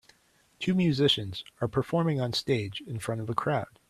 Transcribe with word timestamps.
Two 0.59 0.73
musicians 0.73 1.43
are 1.61 1.67
performing 1.67 2.19
on 2.19 2.33
stage 2.33 2.81
in 2.87 2.97
front 2.97 3.21
of 3.21 3.29
a 3.29 3.35
crowd. 3.35 3.77